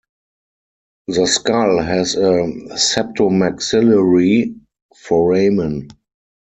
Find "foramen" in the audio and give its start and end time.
4.95-5.89